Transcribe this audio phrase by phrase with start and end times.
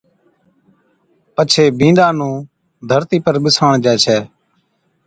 [1.35, 2.35] پڇي بِينڏا نُون
[2.89, 4.19] ڌرتِي پر ٻِساڻجَي ڇَي